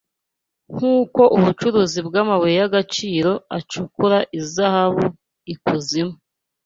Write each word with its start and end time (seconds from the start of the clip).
Nk’uko 0.73 1.21
umucukuzi 1.37 1.99
w’amabuye 2.15 2.55
y’agaciro 2.61 3.31
acukura 3.57 4.17
izahabu 4.39 5.05
ikuzimu 5.53 6.15